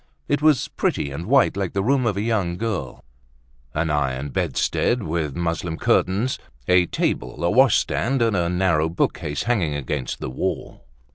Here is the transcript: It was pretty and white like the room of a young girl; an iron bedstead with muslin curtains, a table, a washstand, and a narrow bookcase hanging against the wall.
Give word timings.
It 0.27 0.41
was 0.41 0.67
pretty 0.67 1.11
and 1.11 1.27
white 1.27 1.55
like 1.55 1.73
the 1.73 1.83
room 1.83 2.07
of 2.07 2.17
a 2.17 2.21
young 2.23 2.57
girl; 2.57 3.03
an 3.75 3.91
iron 3.91 4.29
bedstead 4.29 5.03
with 5.03 5.35
muslin 5.35 5.77
curtains, 5.77 6.39
a 6.67 6.87
table, 6.87 7.43
a 7.43 7.51
washstand, 7.51 8.19
and 8.19 8.35
a 8.35 8.49
narrow 8.49 8.89
bookcase 8.89 9.43
hanging 9.43 9.75
against 9.75 10.17
the 10.19 10.31
wall. 10.31 10.85